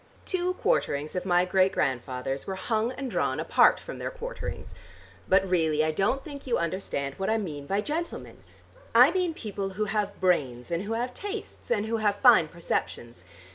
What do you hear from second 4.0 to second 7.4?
quarterings. But really I don't think you understand what I